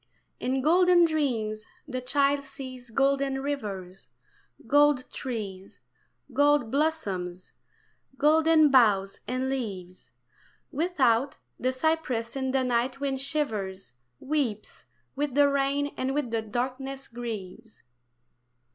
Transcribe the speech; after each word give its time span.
In 0.39 0.63
golden 0.63 1.05
dreams 1.05 1.67
the 1.87 2.01
child 2.01 2.43
sees 2.43 2.89
golden 2.89 3.39
rivers, 3.39 4.07
Gold 4.65 5.05
trees, 5.11 5.79
gold 6.33 6.71
blossoms, 6.71 7.51
golden 8.17 8.71
boughs 8.71 9.19
and 9.27 9.47
leaves, 9.47 10.11
Without, 10.71 11.37
the 11.59 11.71
cypress 11.71 12.35
in 12.35 12.49
the 12.49 12.63
night 12.63 12.99
wind 12.99 13.21
shivers, 13.21 13.93
Weeps 14.19 14.87
with 15.15 15.35
the 15.35 15.47
rain 15.47 15.93
and 15.95 16.15
with 16.15 16.31
the 16.31 16.41
darkness 16.41 17.07
grieves. 17.07 17.83